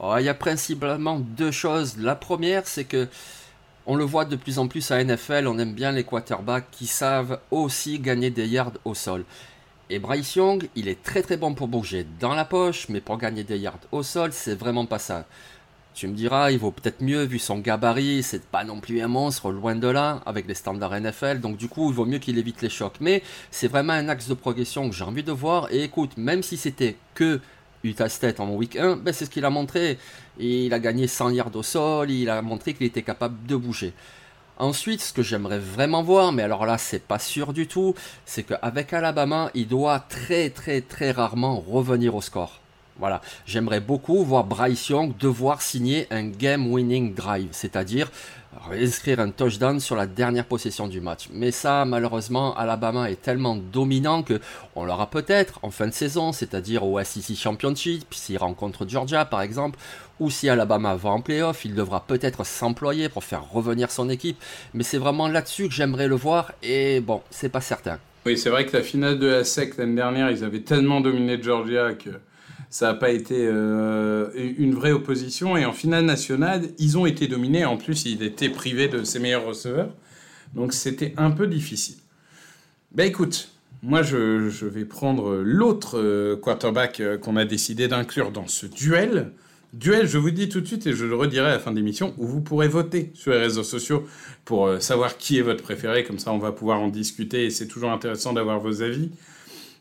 Oh, 0.00 0.14
il 0.18 0.24
y 0.24 0.28
a 0.28 0.34
principalement 0.34 1.18
deux 1.18 1.50
choses. 1.50 1.96
La 1.98 2.14
première, 2.14 2.66
c'est 2.66 2.84
que 2.84 3.08
on 3.86 3.96
le 3.96 4.04
voit 4.04 4.26
de 4.26 4.36
plus 4.36 4.58
en 4.58 4.68
plus 4.68 4.90
à 4.90 5.02
NFL, 5.02 5.46
on 5.46 5.58
aime 5.58 5.72
bien 5.72 5.92
les 5.92 6.04
quarterbacks 6.04 6.70
qui 6.70 6.86
savent 6.86 7.40
aussi 7.50 7.98
gagner 7.98 8.30
des 8.30 8.46
yards 8.46 8.74
au 8.84 8.94
sol. 8.94 9.24
Et 9.90 9.98
Bryce 9.98 10.36
Young, 10.36 10.68
il 10.76 10.88
est 10.88 11.02
très 11.02 11.22
très 11.22 11.38
bon 11.38 11.54
pour 11.54 11.68
bouger 11.68 12.06
dans 12.20 12.34
la 12.34 12.44
poche, 12.44 12.90
mais 12.90 13.00
pour 13.00 13.16
gagner 13.16 13.44
des 13.44 13.58
yards 13.58 13.80
au 13.90 14.02
sol, 14.02 14.30
c'est 14.32 14.54
vraiment 14.54 14.84
pas 14.84 14.98
ça. 14.98 15.24
Tu 15.94 16.06
me 16.06 16.12
diras, 16.12 16.50
il 16.52 16.58
vaut 16.58 16.70
peut-être 16.70 17.00
mieux 17.00 17.24
vu 17.24 17.38
son 17.38 17.58
gabarit, 17.58 18.22
c'est 18.22 18.44
pas 18.44 18.62
non 18.62 18.78
plus 18.78 19.00
un 19.00 19.08
monstre, 19.08 19.50
loin 19.50 19.74
de 19.74 19.88
là, 19.88 20.20
avec 20.26 20.46
les 20.46 20.54
standards 20.54 21.00
NFL, 21.00 21.40
donc 21.40 21.56
du 21.56 21.68
coup, 21.68 21.90
il 21.90 21.96
vaut 21.96 22.04
mieux 22.04 22.18
qu'il 22.18 22.38
évite 22.38 22.60
les 22.60 22.68
chocs. 22.68 22.98
Mais 23.00 23.22
c'est 23.50 23.68
vraiment 23.68 23.94
un 23.94 24.10
axe 24.10 24.28
de 24.28 24.34
progression 24.34 24.88
que 24.90 24.94
j'ai 24.94 25.04
envie 25.04 25.24
de 25.24 25.32
voir, 25.32 25.72
et 25.72 25.82
écoute, 25.82 26.16
même 26.18 26.42
si 26.42 26.58
c'était 26.58 26.96
que 27.14 27.40
Utah 27.84 28.08
State 28.08 28.40
en 28.40 28.50
week 28.50 28.76
1, 28.76 28.96
ben 28.96 29.12
c'est 29.12 29.24
ce 29.24 29.30
qu'il 29.30 29.44
a 29.44 29.50
montré. 29.50 29.98
Il 30.38 30.72
a 30.74 30.78
gagné 30.78 31.06
100 31.06 31.30
yards 31.30 31.54
au 31.54 31.62
sol, 31.62 32.10
il 32.10 32.28
a 32.28 32.42
montré 32.42 32.74
qu'il 32.74 32.86
était 32.86 33.02
capable 33.02 33.46
de 33.46 33.56
bouger. 33.56 33.92
Ensuite, 34.58 35.00
ce 35.00 35.12
que 35.12 35.22
j'aimerais 35.22 35.60
vraiment 35.60 36.02
voir, 36.02 36.32
mais 36.32 36.42
alors 36.42 36.66
là, 36.66 36.78
c'est 36.78 37.02
pas 37.02 37.20
sûr 37.20 37.52
du 37.52 37.68
tout, 37.68 37.94
c'est 38.24 38.42
qu'avec 38.42 38.92
Alabama, 38.92 39.50
il 39.54 39.68
doit 39.68 40.00
très 40.00 40.50
très 40.50 40.80
très 40.80 41.12
rarement 41.12 41.60
revenir 41.60 42.16
au 42.16 42.20
score. 42.20 42.60
Voilà, 42.98 43.20
j'aimerais 43.46 43.80
beaucoup 43.80 44.24
voir 44.24 44.44
Bryce 44.44 44.88
Young 44.88 45.16
devoir 45.18 45.62
signer 45.62 46.06
un 46.10 46.24
game 46.24 46.66
winning 46.72 47.14
drive, 47.14 47.48
c'est-à-dire 47.52 48.10
inscrire 48.72 49.20
un 49.20 49.30
touchdown 49.30 49.78
sur 49.78 49.94
la 49.94 50.06
dernière 50.06 50.44
possession 50.44 50.88
du 50.88 51.00
match. 51.00 51.28
Mais 51.32 51.50
ça, 51.50 51.84
malheureusement, 51.84 52.56
Alabama 52.56 53.10
est 53.10 53.22
tellement 53.22 53.56
dominant 53.56 54.22
que 54.22 54.40
on 54.74 54.84
l'aura 54.84 55.10
peut-être 55.10 55.60
en 55.62 55.70
fin 55.70 55.86
de 55.86 55.92
saison, 55.92 56.32
c'est-à-dire 56.32 56.84
au 56.84 57.02
SEC 57.02 57.36
Championship, 57.36 58.12
s'il 58.12 58.38
rencontre 58.38 58.88
Georgia 58.88 59.24
par 59.24 59.42
exemple, 59.42 59.78
ou 60.18 60.30
si 60.30 60.48
Alabama 60.48 60.96
va 60.96 61.10
en 61.10 61.20
playoff, 61.20 61.64
il 61.64 61.74
devra 61.74 62.00
peut-être 62.00 62.44
s'employer 62.44 63.08
pour 63.08 63.22
faire 63.22 63.48
revenir 63.48 63.90
son 63.90 64.08
équipe. 64.08 64.42
Mais 64.74 64.82
c'est 64.82 64.98
vraiment 64.98 65.28
là-dessus 65.28 65.68
que 65.68 65.74
j'aimerais 65.74 66.08
le 66.08 66.16
voir, 66.16 66.52
et 66.62 67.00
bon, 67.00 67.22
c'est 67.30 67.50
pas 67.50 67.60
certain. 67.60 67.98
Oui, 68.26 68.36
c'est 68.36 68.50
vrai 68.50 68.66
que 68.66 68.76
la 68.76 68.82
finale 68.82 69.18
de 69.18 69.26
la 69.26 69.44
SEC 69.44 69.76
l'année 69.76 69.94
dernière, 69.94 70.30
ils 70.30 70.42
avaient 70.42 70.60
tellement 70.60 71.00
dominé 71.00 71.40
Georgia 71.40 71.94
que 71.94 72.10
ça 72.70 72.88
n'a 72.88 72.94
pas 72.94 73.10
été 73.10 73.46
euh, 73.46 74.30
une 74.58 74.74
vraie 74.74 74.92
opposition. 74.92 75.56
Et 75.56 75.64
en 75.64 75.72
finale 75.72 76.04
nationale, 76.04 76.68
ils 76.78 76.98
ont 76.98 77.06
été 77.06 77.26
dominés. 77.26 77.64
En 77.64 77.76
plus, 77.76 78.04
il 78.04 78.22
était 78.22 78.50
privé 78.50 78.88
de 78.88 79.04
ses 79.04 79.18
meilleurs 79.18 79.46
receveurs. 79.46 79.90
Donc 80.54 80.72
c'était 80.72 81.14
un 81.16 81.30
peu 81.30 81.46
difficile. 81.46 81.96
Ben 82.92 83.06
écoute, 83.06 83.52
moi 83.82 84.02
je, 84.02 84.48
je 84.48 84.66
vais 84.66 84.84
prendre 84.84 85.36
l'autre 85.36 85.98
euh, 85.98 86.36
quarterback 86.36 87.00
euh, 87.00 87.18
qu'on 87.18 87.36
a 87.36 87.44
décidé 87.44 87.86
d'inclure 87.86 88.32
dans 88.32 88.46
ce 88.46 88.66
duel. 88.66 89.32
Duel, 89.74 90.06
je 90.06 90.16
vous 90.16 90.30
dis 90.30 90.48
tout 90.48 90.62
de 90.62 90.66
suite 90.66 90.86
et 90.86 90.94
je 90.94 91.04
le 91.04 91.14
redirai 91.14 91.46
à 91.46 91.50
la 91.50 91.58
fin 91.58 91.70
de 91.70 91.76
l'émission, 91.76 92.14
où 92.16 92.26
vous 92.26 92.40
pourrez 92.40 92.68
voter 92.68 93.10
sur 93.12 93.32
les 93.32 93.38
réseaux 93.38 93.62
sociaux 93.62 94.06
pour 94.46 94.80
savoir 94.80 95.18
qui 95.18 95.38
est 95.38 95.42
votre 95.42 95.62
préféré. 95.62 96.04
Comme 96.04 96.18
ça, 96.18 96.32
on 96.32 96.38
va 96.38 96.52
pouvoir 96.52 96.80
en 96.80 96.88
discuter 96.88 97.44
et 97.44 97.50
c'est 97.50 97.66
toujours 97.66 97.90
intéressant 97.90 98.32
d'avoir 98.32 98.60
vos 98.60 98.80
avis. 98.80 99.10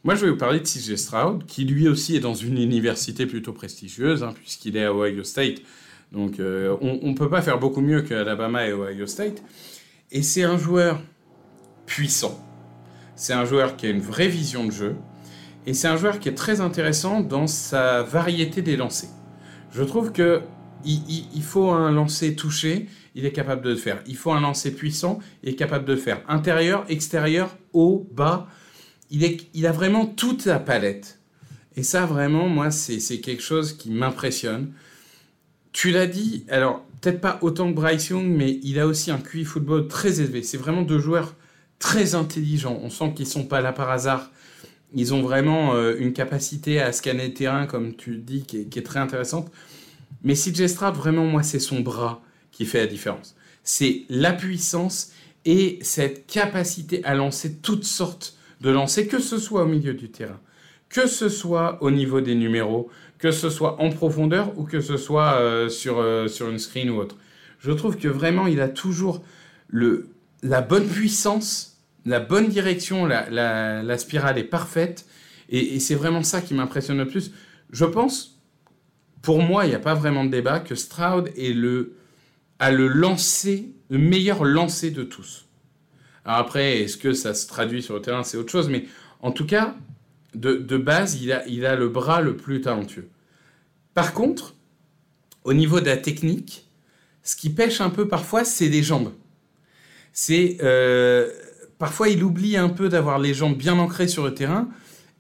Moi, 0.08 0.16
je 0.16 0.24
vais 0.24 0.32
vous 0.32 0.38
parler 0.38 0.62
de 0.62 0.64
CJ 0.64 0.96
Stroud, 0.96 1.46
qui 1.48 1.66
lui 1.66 1.90
aussi 1.90 2.16
est 2.16 2.22
dans 2.22 2.34
une 2.34 2.60
université 2.60 3.26
plutôt 3.26 3.52
prestigieuse, 3.52 4.24
hein, 4.24 4.34
puisqu'il 4.34 4.78
est 4.78 4.86
à 4.86 4.94
Ohio 4.94 5.26
State. 5.26 5.58
Donc, 6.14 6.40
euh, 6.40 6.78
on 6.80 7.10
ne 7.10 7.14
peut 7.14 7.30
pas 7.30 7.42
faire 7.42 7.60
beaucoup 7.60 7.82
mieux 7.82 8.04
qu'Alabama 8.04 8.68
et 8.68 8.72
Ohio 8.72 9.06
State. 9.06 9.44
Et 10.14 10.22
c'est 10.22 10.44
un 10.44 10.58
joueur 10.58 11.02
puissant. 11.86 12.42
C'est 13.18 13.34
un 13.34 13.44
joueur 13.44 13.76
qui 13.76 13.86
a 13.86 13.90
une 13.90 14.00
vraie 14.00 14.30
vision 14.30 14.64
de 14.64 14.72
jeu. 14.72 14.96
Et 15.66 15.74
c'est 15.74 15.90
un 15.90 15.98
joueur 15.98 16.22
qui 16.22 16.30
est 16.30 16.36
très 16.36 16.62
intéressant 16.62 17.20
dans 17.20 17.48
sa 17.48 18.02
variété 18.04 18.62
des 18.62 18.78
lancers. 18.78 19.10
Je 19.74 19.84
trouve 19.84 20.14
que 20.14 20.40
il, 20.86 21.44
faut 21.44 21.72
un 21.72 21.92
lancer 21.92 22.34
touché, 22.34 22.88
il 23.14 23.26
est 23.26 23.34
capable 23.34 23.62
de 23.62 23.72
le 23.72 23.76
faire. 23.76 24.02
Il 24.08 24.16
faut 24.16 24.32
un 24.32 24.40
lancer 24.40 24.74
puissant, 24.74 25.20
il 25.44 25.50
est 25.50 25.56
capable 25.56 25.84
de 25.84 25.92
le 25.92 26.00
faire. 26.00 26.22
Intérieur, 26.30 26.86
extérieur, 26.88 27.58
haut, 27.74 28.08
bas 28.14 28.48
il, 29.10 29.66
a 29.66 29.72
vraiment 29.72 30.06
toute 30.06 30.46
la 30.46 30.60
palette. 30.60 31.20
Et 31.76 31.84
ça, 31.84 32.06
vraiment, 32.06 32.48
moi, 32.48 32.72
c'est 32.72 33.20
quelque 33.20 33.44
chose 33.44 33.74
qui 33.74 33.90
m'impressionne. 33.90 34.74
Tu 35.72 35.92
l'as 35.92 36.08
dit, 36.08 36.46
alors, 36.50 36.84
peut-être 37.02 37.22
pas 37.22 37.38
autant 37.42 37.70
que 37.70 37.76
Bryce 37.76 38.10
Young, 38.10 38.26
mais 38.26 38.60
il 38.64 38.80
a 38.80 38.88
aussi 38.88 39.12
un 39.12 39.20
QI 39.20 39.46
football 39.46 39.88
très 39.88 40.20
élevé. 40.20 40.44
C'est 40.44 40.58
vraiment 40.58 40.82
deux 40.82 41.00
joueurs 41.00 41.36
très 41.80 42.16
intelligents. 42.16 42.80
On 42.82 42.90
sent 42.90 43.14
qu'ils 43.16 43.28
sont 43.28 43.46
pas 43.46 43.62
là 43.62 43.74
par 43.74 43.90
hasard. 43.92 44.32
Ils 44.96 45.14
ont 45.14 45.22
vraiment 45.22 45.76
euh, 45.76 45.96
une 46.00 46.14
capacité 46.14 46.82
à 46.82 46.92
scanner 46.92 47.28
le 47.28 47.34
terrain, 47.34 47.68
comme 47.68 47.96
tu 47.96 48.18
dis, 48.18 48.44
qui 48.44 48.58
est, 48.58 48.86
très 48.86 49.00
intéressante. 49.00 49.52
Mais 50.24 50.34
CJ 50.34 50.64
vraiment, 50.96 51.26
moi, 51.26 51.44
c'est 51.44 51.60
son 51.60 51.82
bras 51.82 52.22
qui 52.52 52.66
fait 52.66 52.80
la 52.80 52.88
différence. 52.88 53.36
C'est 53.64 54.04
la 54.10 54.34
puissance 54.34 55.12
et 55.46 55.78
cette 55.82 56.26
capacité 56.26 57.04
à 57.04 57.14
lancer 57.14 57.58
toutes 57.58 57.84
sortes 57.84 58.37
de 58.62 58.70
lancer, 58.70 59.08
que 59.08 59.20
ce 59.20 59.38
soit 59.38 59.64
au 59.64 59.68
milieu 59.68 59.94
du 59.94 60.10
terrain, 60.10 60.40
que 60.90 61.08
ce 61.08 61.30
soit 61.30 61.82
au 61.82 61.92
niveau 61.92 62.22
des 62.22 62.36
numéros, 62.36 62.90
que 63.18 63.32
ce 63.32 63.50
soit 63.50 63.82
en 63.82 63.90
profondeur 63.90 64.58
ou 64.58 64.64
que 64.64 64.82
ce 64.82 64.98
soit 64.98 65.36
euh, 65.36 65.70
sur, 65.70 66.00
euh, 66.00 66.28
sur 66.28 66.50
une 66.50 66.60
screen 66.60 66.90
ou 66.90 66.98
autre. 66.98 67.16
Je 67.60 67.72
trouve 67.72 67.98
que 67.98 68.08
vraiment, 68.08 68.48
il 68.48 68.62
a 68.62 68.70
toujours 68.70 69.24
le, 69.68 70.10
la 70.44 70.62
bonne 70.62 70.88
puissance, 70.88 71.78
la 72.06 72.20
bonne 72.20 72.48
direction, 72.48 73.06
la, 73.06 73.30
la, 73.30 73.98
spirale 73.98 74.38
est 74.38 74.44
parfaite. 74.44 75.06
Et, 75.50 75.80
c'est 75.80 75.96
vraiment 75.96 76.24
ça 76.24 76.42
qui 76.42 76.54
m'impressionne 76.54 76.98
le 76.98 77.08
plus. 77.08 77.32
Je 77.72 77.86
pense, 77.86 78.40
pour 79.22 79.42
moi, 79.42 79.66
il 79.66 79.70
n'y 79.70 79.76
a 79.76 79.80
pas 79.80 79.96
vraiment 79.96 80.24
de 80.24 80.30
débat, 80.30 80.60
que 80.60 80.76
Stroud 80.76 81.32
est 81.36 81.54
le, 81.54 81.96
a 82.60 82.72
le 82.72 82.88
le 82.88 83.98
meilleur 83.98 84.44
lancer 84.44 84.92
de 84.92 85.04
tous 85.04 85.47
après, 86.36 86.82
est-ce 86.82 86.98
que 86.98 87.14
ça 87.14 87.34
se 87.34 87.48
traduit 87.48 87.82
sur 87.82 87.96
le 87.96 88.02
terrain, 88.02 88.24
c'est 88.24 88.38
autre 88.38 88.52
chose. 88.52 88.70
Mais 88.70 88.86
en 89.22 89.32
tout 89.32 89.46
cas, 89.46 89.76
de, 90.36 90.78
base, 90.78 91.20
il 91.22 91.32
a, 91.32 91.76
le 91.76 91.88
bras 91.88 92.22
le 92.22 92.36
plus 92.36 92.62
talentueux. 92.62 93.10
Par 93.94 94.14
contre, 94.14 94.56
au 95.44 95.54
niveau 95.54 95.80
de 95.80 95.86
la 95.86 95.98
technique, 95.98 96.68
ce 97.24 97.36
qui 97.36 97.50
pêche 97.50 97.82
un 97.82 97.90
peu 97.90 98.08
parfois, 98.08 98.44
c'est 98.44 98.68
les 98.68 98.84
jambes. 98.84 99.14
C'est 100.14 100.58
euh, 100.62 101.32
parfois 101.78 102.10
il 102.10 102.24
oublie 102.24 102.58
un 102.58 102.70
peu 102.70 102.90
d'avoir 102.90 103.20
les 103.20 103.34
jambes 103.34 103.58
bien 103.58 103.78
ancrées 103.78 104.08
sur 104.08 104.24
le 104.24 104.34
terrain 104.34 104.68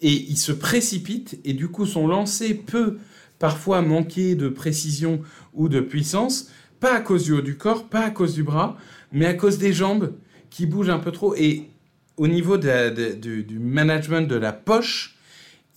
et 0.01 0.11
il 0.11 0.37
se 0.37 0.51
précipite 0.51 1.39
et 1.43 1.53
du 1.53 1.67
coup 1.67 1.85
son 1.85 2.07
lancer 2.07 2.55
peut 2.55 2.97
parfois 3.37 3.81
manquer 3.81 4.35
de 4.35 4.49
précision 4.49 5.21
ou 5.53 5.69
de 5.69 5.81
puissance, 5.81 6.49
pas 6.79 6.95
à 6.95 6.99
cause 6.99 7.23
du 7.25 7.33
haut 7.33 7.41
du 7.41 7.57
corps, 7.57 7.87
pas 7.87 8.05
à 8.05 8.09
cause 8.09 8.33
du 8.33 8.43
bras, 8.43 8.77
mais 9.11 9.27
à 9.27 9.35
cause 9.35 9.59
des 9.59 9.73
jambes 9.73 10.13
qui 10.49 10.65
bougent 10.65 10.89
un 10.89 10.99
peu 10.99 11.11
trop. 11.11 11.35
Et 11.35 11.69
au 12.17 12.27
niveau 12.27 12.57
du 12.57 13.59
management 13.59 14.27
de 14.27 14.35
la 14.35 14.53
poche, 14.53 15.17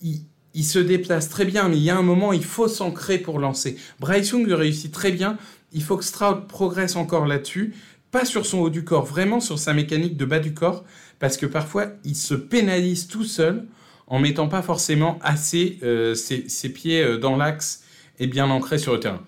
il, 0.01 0.63
se 0.63 0.79
déplace 0.79 1.29
très 1.29 1.45
bien, 1.45 1.69
mais 1.69 1.77
il 1.77 1.83
y 1.83 1.89
a 1.89 1.97
un 1.97 2.01
moment, 2.01 2.33
il 2.33 2.43
faut 2.43 2.67
s'ancrer 2.67 3.19
pour 3.19 3.39
lancer. 3.39 3.77
Bryce 3.99 4.29
Young 4.31 4.49
réussit 4.51 4.91
très 4.91 5.11
bien. 5.11 5.37
Il 5.71 5.83
faut 5.83 5.97
que 5.97 6.03
Stroud 6.03 6.47
progresse 6.47 6.95
encore 6.95 7.27
là-dessus. 7.27 7.73
Pas 8.11 8.25
sur 8.25 8.45
son 8.45 8.59
haut 8.59 8.69
du 8.69 8.83
corps, 8.83 9.05
vraiment 9.05 9.39
sur 9.39 9.57
sa 9.57 9.73
mécanique 9.73 10.17
de 10.17 10.25
bas 10.25 10.39
du 10.39 10.53
corps, 10.53 10.83
parce 11.19 11.37
que 11.37 11.45
parfois, 11.45 11.87
il 12.03 12.15
se 12.15 12.33
pénalise 12.33 13.07
tout 13.07 13.23
seul 13.23 13.65
en 14.07 14.19
mettant 14.19 14.49
pas 14.49 14.61
forcément 14.61 15.17
assez 15.21 15.79
euh, 15.83 16.15
ses, 16.15 16.69
pieds 16.69 17.01
euh, 17.01 17.17
dans 17.17 17.37
l'axe 17.37 17.83
et 18.19 18.27
bien 18.27 18.49
ancrés 18.49 18.77
sur 18.77 18.91
le 18.91 18.99
terrain. 18.99 19.21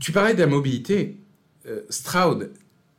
Tu 0.00 0.10
parlais 0.10 0.32
de 0.32 0.40
la 0.40 0.46
mobilité. 0.46 1.18
Euh, 1.66 1.82
Stroud, 1.90 2.50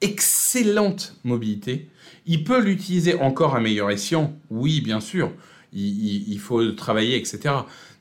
excellente 0.06 1.16
mobilité. 1.24 1.90
Il 2.26 2.44
peut 2.44 2.62
l'utiliser 2.62 3.16
encore 3.16 3.56
à 3.56 3.60
meilleur 3.60 3.92
escient, 3.92 4.34
oui, 4.50 4.82
bien 4.82 5.00
sûr. 5.00 5.32
Il, 5.74 6.40
faut 6.40 6.72
travailler, 6.72 7.18
etc. 7.18 7.54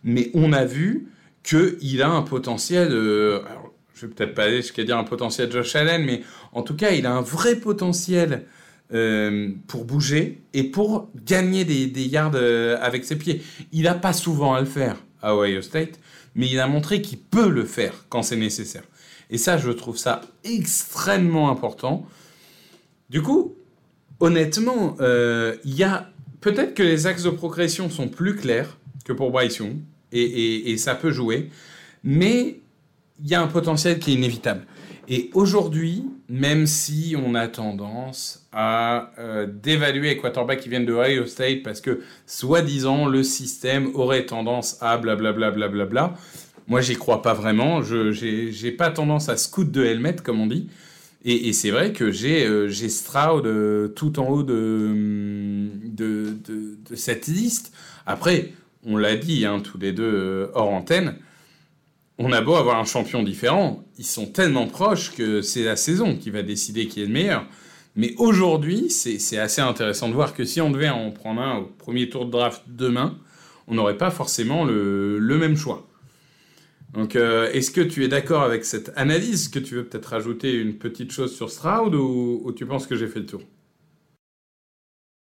Mais 0.04 0.30
on 0.32 0.52
a 0.52 0.64
vu 0.64 1.08
qu'il 1.42 2.02
a 2.02 2.08
un 2.08 2.22
potentiel. 2.22 2.90
je 2.90 3.40
je 3.94 4.06
vais 4.06 4.12
peut-être 4.12 4.34
pas 4.34 4.44
aller 4.44 4.56
jusqu'à 4.56 4.84
dire 4.84 4.98
un 4.98 5.04
potentiel 5.04 5.50
Josh 5.50 5.74
Allen, 5.76 6.04
mais 6.04 6.22
en 6.52 6.62
tout 6.62 6.76
cas, 6.76 6.90
il 6.90 7.06
a 7.06 7.12
un 7.12 7.20
vrai 7.20 7.56
potentiel 7.56 8.44
euh, 8.92 9.50
pour 9.66 9.84
bouger 9.84 10.42
et 10.52 10.64
pour 10.64 11.08
gagner 11.24 11.64
des, 11.64 11.86
des 11.86 12.04
yards 12.04 12.32
euh, 12.34 12.76
avec 12.80 13.04
ses 13.04 13.16
pieds. 13.16 13.42
Il 13.72 13.84
n'a 13.84 13.94
pas 13.94 14.12
souvent 14.12 14.54
à 14.54 14.60
le 14.60 14.66
faire 14.66 14.96
à 15.22 15.34
Ohio 15.34 15.62
State, 15.62 15.98
mais 16.34 16.48
il 16.48 16.60
a 16.60 16.66
montré 16.66 17.00
qu'il 17.00 17.18
peut 17.18 17.48
le 17.48 17.64
faire 17.64 18.04
quand 18.08 18.22
c'est 18.22 18.36
nécessaire. 18.36 18.82
Et 19.30 19.38
ça, 19.38 19.56
je 19.56 19.70
trouve 19.70 19.96
ça 19.96 20.20
extrêmement 20.44 21.50
important. 21.50 22.06
Du 23.10 23.22
coup, 23.22 23.54
honnêtement, 24.20 24.96
euh, 25.00 25.56
il 25.64 25.74
y 25.74 25.84
a 25.84 26.10
peut-être 26.40 26.74
que 26.74 26.82
les 26.82 27.06
axes 27.06 27.22
de 27.22 27.30
progression 27.30 27.90
sont 27.90 28.08
plus 28.08 28.36
clairs 28.36 28.78
que 29.04 29.12
pour 29.12 29.30
Bryce 29.30 29.62
et, 30.12 30.76
ça 30.78 30.94
peut 30.94 31.10
jouer, 31.10 31.50
mais 32.02 32.60
il 33.22 33.28
y 33.28 33.34
a 33.34 33.42
un 33.42 33.46
potentiel 33.46 33.98
qui 33.98 34.12
est 34.12 34.14
inévitable. 34.14 34.66
Et 35.08 35.30
aujourd'hui, 35.34 36.04
même 36.28 36.66
si 36.66 37.14
on 37.22 37.34
a 37.34 37.48
tendance 37.48 38.46
à 38.52 39.10
euh, 39.18 39.46
dévaluer 39.46 40.10
les 40.10 40.16
quarterbacks 40.16 40.60
qui 40.60 40.68
viennent 40.68 40.86
de 40.86 40.94
Ohio 40.94 41.26
State 41.26 41.62
parce 41.62 41.80
que, 41.80 42.00
soi-disant, 42.26 43.06
le 43.06 43.22
système 43.22 43.90
aurait 43.94 44.24
tendance 44.24 44.78
à 44.80 44.96
blablabla, 44.96 45.50
bla, 45.50 45.68
bla, 45.68 45.84
bla, 45.84 46.14
moi, 46.68 46.80
j'y 46.80 46.94
crois 46.94 47.22
pas 47.22 47.34
vraiment. 47.34 47.82
Je 47.82 48.64
n'ai 48.64 48.72
pas 48.72 48.90
tendance 48.90 49.28
à 49.28 49.36
scout 49.36 49.70
de 49.70 49.84
helmet, 49.84 50.16
comme 50.16 50.40
on 50.40 50.46
dit. 50.46 50.68
Et, 51.26 51.54
c'est 51.54 51.70
vrai 51.70 51.92
que 51.92 52.10
j'ai 52.10 52.46
euh, 52.46 52.70
Stroud 52.70 53.46
euh, 53.46 53.88
tout 53.88 54.18
en 54.18 54.28
haut 54.28 54.42
de, 54.42 55.70
de, 55.86 56.36
cette 56.94 57.26
liste. 57.28 57.72
Après, 58.04 58.52
on 58.84 58.98
l'a 58.98 59.16
dit, 59.16 59.46
hein, 59.46 59.60
tous 59.60 59.78
les 59.78 59.92
deux 59.92 60.50
hors 60.52 60.68
antenne, 60.70 61.16
on 62.18 62.30
a 62.30 62.42
beau 62.42 62.54
avoir 62.54 62.78
un 62.78 62.84
champion 62.84 63.22
différent, 63.22 63.84
ils 63.98 64.04
sont 64.04 64.26
tellement 64.26 64.66
proches 64.66 65.12
que 65.14 65.40
c'est 65.40 65.64
la 65.64 65.76
saison 65.76 66.14
qui 66.14 66.30
va 66.30 66.42
décider 66.42 66.86
qui 66.88 67.02
est 67.02 67.06
le 67.06 67.12
meilleur. 67.12 67.46
Mais 67.96 68.14
aujourd'hui, 68.18 68.90
c'est 68.90 69.38
assez 69.38 69.60
intéressant 69.60 70.08
de 70.08 70.14
voir 70.14 70.34
que 70.34 70.44
si 70.44 70.60
on 70.60 70.70
devait 70.70 70.88
en 70.88 71.10
prendre 71.10 71.40
un 71.40 71.58
au 71.58 71.64
premier 71.64 72.08
tour 72.08 72.26
de 72.26 72.30
draft 72.30 72.62
demain, 72.66 73.16
on 73.68 73.74
n'aurait 73.74 73.96
pas 73.96 74.10
forcément 74.10 74.64
le, 74.64 75.18
même 75.38 75.56
choix. 75.56 75.86
Donc, 76.94 77.16
euh, 77.16 77.50
est-ce 77.52 77.70
que 77.70 77.80
tu 77.80 78.04
es 78.04 78.08
d'accord 78.08 78.42
avec 78.42 78.64
cette 78.64 78.92
analyse? 78.96 79.48
Que 79.48 79.58
tu 79.58 79.74
veux 79.74 79.84
peut-être 79.84 80.06
rajouter 80.06 80.54
une 80.54 80.78
petite 80.78 81.12
chose 81.12 81.34
sur 81.34 81.50
Stroud 81.50 81.94
ou 81.94 82.52
tu 82.56 82.64
penses 82.66 82.86
que 82.86 82.96
j'ai 82.96 83.08
fait 83.08 83.20
le 83.20 83.26
tour? 83.26 83.42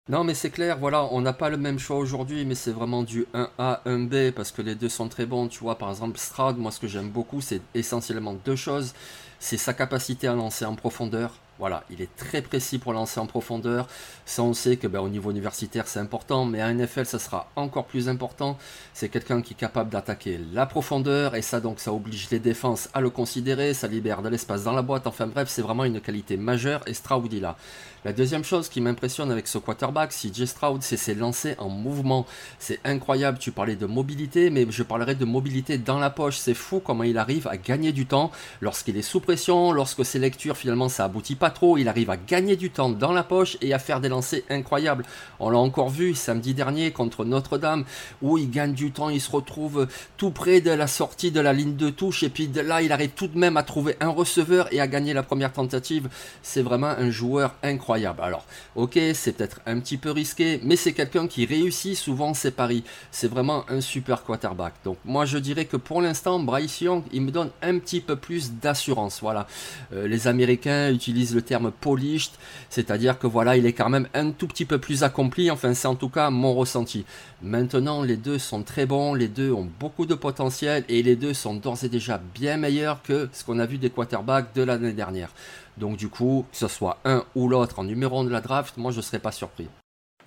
Non, 0.09 0.25
mais 0.25 0.33
c'est 0.33 0.49
clair, 0.49 0.77
voilà, 0.77 1.05
on 1.11 1.21
n'a 1.21 1.31
pas 1.31 1.49
le 1.49 1.57
même 1.57 1.79
choix 1.79 1.97
aujourd'hui, 1.97 2.43
mais 2.43 2.55
c'est 2.55 2.71
vraiment 2.71 3.03
du 3.03 3.25
1A, 3.33 3.81
1B, 3.85 4.31
parce 4.33 4.51
que 4.51 4.61
les 4.61 4.75
deux 4.75 4.89
sont 4.89 5.07
très 5.07 5.25
bons. 5.25 5.47
Tu 5.47 5.59
vois, 5.59 5.77
par 5.77 5.89
exemple, 5.89 6.17
Stroud, 6.17 6.57
moi, 6.57 6.71
ce 6.71 6.79
que 6.79 6.87
j'aime 6.87 7.09
beaucoup, 7.09 7.39
c'est 7.39 7.61
essentiellement 7.75 8.33
deux 8.33 8.57
choses. 8.57 8.93
C'est 9.39 9.57
sa 9.57 9.73
capacité 9.73 10.27
à 10.27 10.33
lancer 10.35 10.65
en 10.65 10.75
profondeur, 10.75 11.35
voilà, 11.59 11.83
il 11.91 12.01
est 12.01 12.15
très 12.15 12.41
précis 12.41 12.79
pour 12.79 12.91
lancer 12.91 13.19
en 13.19 13.27
profondeur. 13.27 13.87
Ça, 14.25 14.41
on 14.41 14.53
sait 14.53 14.77
que 14.77 14.87
ben, 14.87 14.99
au 14.99 15.09
niveau 15.09 15.29
universitaire, 15.29 15.87
c'est 15.87 15.99
important, 15.99 16.43
mais 16.43 16.59
à 16.59 16.73
NFL, 16.73 17.05
ça 17.05 17.19
sera 17.19 17.51
encore 17.55 17.85
plus 17.85 18.09
important. 18.09 18.57
C'est 18.93 19.09
quelqu'un 19.09 19.41
qui 19.43 19.53
est 19.53 19.57
capable 19.57 19.91
d'attaquer 19.91 20.39
la 20.53 20.65
profondeur, 20.65 21.35
et 21.35 21.43
ça, 21.43 21.59
donc, 21.59 21.79
ça 21.79 21.93
oblige 21.93 22.29
les 22.31 22.39
défenses 22.39 22.89
à 22.93 23.01
le 23.01 23.11
considérer. 23.11 23.75
Ça 23.75 23.87
libère 23.87 24.23
de 24.23 24.29
l'espace 24.29 24.63
dans 24.63 24.73
la 24.73 24.81
boîte. 24.81 25.05
Enfin 25.05 25.27
bref, 25.27 25.49
c'est 25.49 25.61
vraiment 25.61 25.83
une 25.83 26.01
qualité 26.01 26.35
majeure, 26.35 26.81
et 26.87 26.95
Stroud, 26.95 27.31
il 27.31 27.45
a. 27.45 27.55
La 28.03 28.13
deuxième 28.13 28.43
chose 28.43 28.67
qui 28.67 28.81
m'impressionne 28.81 29.29
avec 29.29 29.47
ce 29.47 29.59
quarterback, 29.59 30.09
CJ 30.09 30.45
Stroud, 30.45 30.81
c'est 30.81 30.97
ses 30.97 31.13
lancers 31.13 31.55
en 31.59 31.69
mouvement. 31.69 32.25
C'est 32.57 32.79
incroyable. 32.83 33.37
Tu 33.37 33.51
parlais 33.51 33.75
de 33.75 33.85
mobilité, 33.85 34.49
mais 34.49 34.65
je 34.67 34.81
parlerai 34.81 35.13
de 35.13 35.25
mobilité 35.25 35.77
dans 35.77 35.99
la 35.99 36.09
poche. 36.09 36.37
C'est 36.37 36.55
fou 36.55 36.81
comment 36.83 37.03
il 37.03 37.19
arrive 37.19 37.47
à 37.47 37.57
gagner 37.57 37.91
du 37.91 38.07
temps 38.07 38.31
lorsqu'il 38.59 38.97
est 38.97 39.03
sous 39.03 39.19
pression, 39.19 39.71
lorsque 39.71 40.03
ses 40.03 40.17
lectures, 40.17 40.57
finalement, 40.57 40.89
ça 40.89 41.05
aboutit 41.05 41.35
pas 41.35 41.50
trop, 41.51 41.77
il 41.77 41.87
arrive 41.87 42.09
à 42.09 42.17
gagner 42.17 42.55
du 42.55 42.71
temps 42.71 42.89
dans 42.89 43.13
la 43.13 43.23
poche 43.23 43.57
et 43.61 43.73
à 43.73 43.79
faire 43.79 44.01
des 44.01 44.09
lancers 44.09 44.41
incroyables. 44.49 45.05
On 45.39 45.49
l'a 45.49 45.59
encore 45.59 45.89
vu 45.89 46.15
samedi 46.15 46.53
dernier 46.53 46.91
contre 46.91 47.25
Notre-Dame, 47.25 47.85
où 48.21 48.37
il 48.37 48.49
gagne 48.49 48.73
du 48.73 48.91
temps, 48.91 49.09
il 49.09 49.21
se 49.21 49.31
retrouve 49.31 49.87
tout 50.17 50.31
près 50.31 50.61
de 50.61 50.71
la 50.71 50.87
sortie 50.87 51.31
de 51.31 51.39
la 51.39 51.53
ligne 51.53 51.75
de 51.75 51.89
touche, 51.89 52.23
et 52.23 52.29
puis 52.29 52.47
de 52.47 52.61
là, 52.61 52.81
il 52.81 52.91
arrive 52.91 53.11
tout 53.11 53.27
de 53.27 53.37
même 53.37 53.57
à 53.57 53.63
trouver 53.63 53.95
un 53.99 54.09
receveur 54.09 54.71
et 54.73 54.79
à 54.79 54.87
gagner 54.87 55.13
la 55.13 55.23
première 55.23 55.53
tentative. 55.53 56.09
C'est 56.41 56.61
vraiment 56.61 56.87
un 56.87 57.09
joueur 57.09 57.55
incroyable. 57.63 58.21
Alors, 58.21 58.45
ok, 58.75 58.99
c'est 59.13 59.33
peut-être 59.33 59.61
un 59.65 59.79
petit 59.79 59.97
peu 59.97 60.11
risqué, 60.11 60.59
mais 60.63 60.75
c'est 60.75 60.93
quelqu'un 60.93 61.27
qui 61.27 61.45
réussit 61.45 61.95
souvent 61.95 62.33
ses 62.33 62.51
paris. 62.51 62.83
C'est 63.11 63.27
vraiment 63.27 63.65
un 63.69 63.81
super 63.81 64.23
quarterback. 64.23 64.73
Donc, 64.83 64.97
moi, 65.05 65.25
je 65.25 65.37
dirais 65.37 65.65
que 65.65 65.77
pour 65.77 66.01
l'instant, 66.01 66.39
Bryce 66.39 66.81
Young, 66.81 67.03
il 67.11 67.21
me 67.21 67.31
donne 67.31 67.49
un 67.61 67.79
petit 67.79 68.01
peu 68.01 68.15
plus 68.15 68.53
d'assurance. 68.53 69.19
Voilà. 69.21 69.47
Euh, 69.93 70.07
les 70.07 70.27
Américains 70.27 70.91
utilisent 70.91 71.30
le 71.33 71.41
terme 71.41 71.71
polished, 71.71 72.33
c'est-à-dire 72.69 73.19
que 73.19 73.27
voilà, 73.27 73.57
il 73.57 73.65
est 73.65 73.73
quand 73.73 73.89
même 73.89 74.07
un 74.13 74.31
tout 74.31 74.47
petit 74.47 74.65
peu 74.65 74.77
plus 74.77 75.03
accompli, 75.03 75.51
enfin 75.51 75.73
c'est 75.73 75.87
en 75.87 75.95
tout 75.95 76.09
cas 76.09 76.29
mon 76.29 76.53
ressenti. 76.53 77.05
Maintenant, 77.41 78.03
les 78.03 78.17
deux 78.17 78.37
sont 78.37 78.63
très 78.63 78.85
bons, 78.85 79.13
les 79.13 79.27
deux 79.27 79.51
ont 79.51 79.67
beaucoup 79.79 80.05
de 80.05 80.15
potentiel 80.15 80.83
et 80.89 81.03
les 81.03 81.15
deux 81.15 81.33
sont 81.33 81.55
d'ores 81.55 81.83
et 81.83 81.89
déjà 81.89 82.21
bien 82.33 82.57
meilleurs 82.57 83.01
que 83.01 83.29
ce 83.31 83.43
qu'on 83.43 83.59
a 83.59 83.65
vu 83.65 83.77
des 83.77 83.89
quarterbacks 83.89 84.53
de 84.55 84.63
l'année 84.63 84.93
dernière. 84.93 85.29
Donc 85.77 85.97
du 85.97 86.09
coup, 86.09 86.45
que 86.51 86.57
ce 86.57 86.67
soit 86.67 86.99
un 87.05 87.23
ou 87.35 87.47
l'autre 87.47 87.79
en 87.79 87.83
numéro 87.83 88.19
1 88.19 88.25
de 88.25 88.29
la 88.29 88.41
draft, 88.41 88.77
moi 88.77 88.91
je 88.91 88.97
ne 88.97 89.01
serais 89.01 89.19
pas 89.19 89.31
surpris. 89.31 89.67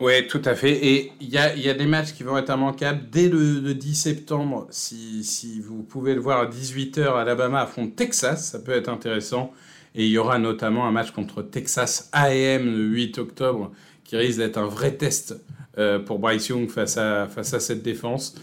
Oui, 0.00 0.26
tout 0.26 0.42
à 0.44 0.54
fait. 0.54 0.72
Et 0.72 1.12
il 1.20 1.28
y 1.28 1.38
a, 1.38 1.74
des 1.74 1.86
matchs 1.86 2.12
qui 2.14 2.24
vont 2.24 2.36
être 2.36 2.52
immanquables 2.52 3.08
dès 3.10 3.28
le, 3.28 3.74
10 3.74 3.94
septembre. 3.94 4.66
Si, 4.70 5.22
si, 5.22 5.60
vous 5.60 5.82
pouvez 5.82 6.14
le 6.14 6.20
voir 6.20 6.40
à 6.40 6.46
18h, 6.46 7.16
Alabama 7.16 7.60
affronte 7.60 7.94
Texas, 7.94 8.50
ça 8.50 8.58
peut 8.58 8.72
être 8.72 8.88
intéressant. 8.88 9.52
Et 9.94 10.06
il 10.06 10.10
y 10.10 10.18
aura 10.18 10.38
notamment 10.38 10.86
un 10.86 10.90
match 10.90 11.12
contre 11.12 11.42
Texas 11.42 12.08
AM 12.12 12.64
le 12.64 12.84
8 12.84 13.18
octobre 13.18 13.72
qui 14.02 14.16
risque 14.16 14.38
d'être 14.38 14.58
un 14.58 14.66
vrai 14.66 14.96
test 14.96 15.36
euh, 15.78 15.98
pour 15.98 16.18
Bryce 16.18 16.48
Young 16.48 16.68
face 16.68 16.96
à, 16.98 17.26
face 17.26 17.54
à 17.54 17.60
cette 17.60 17.82
défense. 17.82 18.34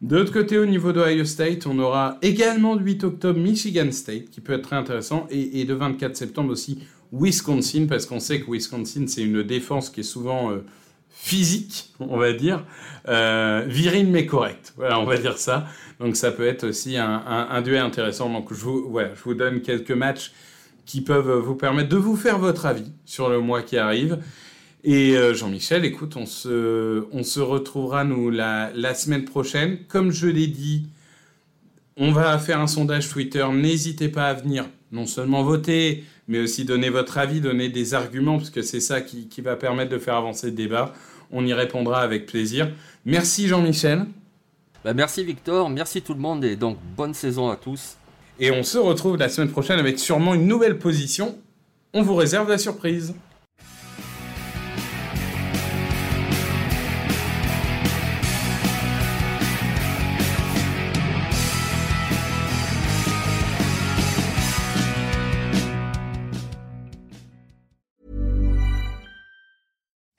De 0.00 0.16
l'autre 0.16 0.32
côté, 0.32 0.58
au 0.58 0.66
niveau 0.66 0.92
d'Ohio 0.92 1.24
State, 1.24 1.66
on 1.66 1.78
aura 1.80 2.18
également 2.22 2.74
le 2.74 2.84
8 2.84 3.04
octobre 3.04 3.40
Michigan 3.40 3.90
State, 3.90 4.30
qui 4.30 4.40
peut 4.40 4.52
être 4.52 4.62
très 4.62 4.76
intéressant, 4.76 5.26
et, 5.30 5.64
le 5.64 5.74
24 5.74 6.16
septembre 6.16 6.52
aussi 6.52 6.84
Wisconsin, 7.12 7.86
parce 7.88 8.06
qu'on 8.06 8.20
sait 8.20 8.40
que 8.40 8.50
Wisconsin, 8.50 9.06
c'est 9.08 9.22
une 9.22 9.42
défense 9.42 9.90
qui 9.90 10.00
est 10.00 10.04
souvent 10.04 10.52
euh, 10.52 10.58
physique, 11.10 11.92
on 11.98 12.16
va 12.16 12.32
dire, 12.32 12.64
euh, 13.08 13.64
virine 13.66 14.10
mais 14.10 14.24
correcte. 14.24 14.72
Voilà, 14.76 15.00
on 15.00 15.04
va 15.04 15.16
dire 15.16 15.36
ça. 15.36 15.66
Donc 15.98 16.14
ça 16.14 16.30
peut 16.30 16.46
être 16.46 16.64
aussi 16.64 16.96
un, 16.96 17.24
un, 17.50 17.60
duel 17.62 17.82
intéressant. 17.82 18.30
Donc 18.30 18.54
je 18.54 18.60
vous, 18.60 18.96
je 19.16 19.22
vous 19.24 19.34
donne 19.34 19.62
quelques 19.62 19.90
matchs 19.90 20.32
qui 20.88 21.02
peuvent 21.02 21.38
vous 21.38 21.54
permettre 21.54 21.90
de 21.90 21.98
vous 21.98 22.16
faire 22.16 22.38
votre 22.38 22.64
avis 22.64 22.90
sur 23.04 23.28
le 23.28 23.40
mois 23.40 23.60
qui 23.60 23.76
arrive. 23.76 24.20
Et 24.84 25.18
euh, 25.18 25.34
Jean-Michel, 25.34 25.84
écoute, 25.84 26.16
on 26.16 26.24
se, 26.24 27.04
on 27.12 27.22
se 27.22 27.40
retrouvera 27.40 28.04
nous 28.04 28.30
la, 28.30 28.94
semaine 28.94 29.26
prochaine. 29.26 29.80
Comme 29.86 30.10
je 30.10 30.28
l'ai 30.28 30.46
dit, 30.46 30.86
on 31.98 32.10
va 32.10 32.38
faire 32.38 32.58
un 32.58 32.66
sondage 32.66 33.10
Twitter. 33.10 33.46
N'hésitez 33.52 34.08
pas 34.08 34.28
à 34.28 34.34
venir 34.34 34.64
non 34.90 35.04
seulement 35.04 35.42
voter, 35.42 36.04
mais 36.26 36.40
aussi 36.40 36.64
donner 36.64 36.88
votre 36.88 37.18
avis, 37.18 37.42
donner 37.42 37.68
des 37.68 37.92
arguments, 37.92 38.38
parce 38.38 38.48
que 38.48 38.62
c'est 38.62 38.80
ça 38.80 39.02
qui, 39.02 39.28
qui, 39.28 39.42
va 39.42 39.56
permettre 39.56 39.90
de 39.90 39.98
faire 39.98 40.14
avancer 40.14 40.46
le 40.46 40.54
débat. 40.54 40.94
On 41.30 41.44
y 41.44 41.52
répondra 41.52 42.00
avec 42.00 42.24
plaisir. 42.24 42.72
Merci 43.04 43.46
Jean-Michel. 43.46 44.06
Bah, 44.86 44.94
merci 44.94 45.22
Victor, 45.22 45.68
merci 45.68 46.00
tout 46.00 46.14
le 46.14 46.20
monde 46.20 46.46
et 46.46 46.56
donc 46.56 46.78
bonne 46.96 47.12
saison 47.12 47.50
à 47.50 47.56
tous. 47.56 47.98
Et 48.40 48.52
on 48.52 48.62
se 48.62 48.78
retrouve 48.78 49.16
la 49.16 49.28
semaine 49.28 49.50
prochaine 49.50 49.80
avec 49.80 49.98
sûrement 49.98 50.32
une 50.34 50.46
nouvelle 50.46 50.78
position. 50.78 51.36
On 51.92 52.02
vous 52.02 52.14
réserve 52.14 52.48
la 52.48 52.58
surprise. 52.58 53.14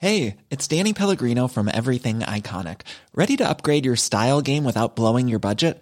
Hey, 0.02 0.38
it's 0.50 0.68
Danny 0.68 0.94
Pellegrino 0.94 1.48
from 1.48 1.70
Everything 1.74 2.20
Iconic. 2.20 2.82
Ready 3.14 3.38
to 3.38 3.48
upgrade 3.48 3.86
your 3.86 3.96
style 3.96 4.42
game 4.42 4.64
without 4.64 4.96
blowing 4.96 5.28
your 5.28 5.40
budget? 5.40 5.82